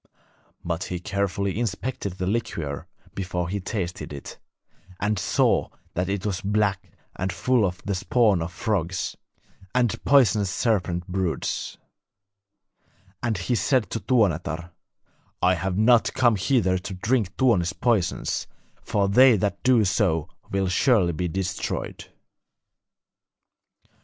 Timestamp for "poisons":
17.73-18.47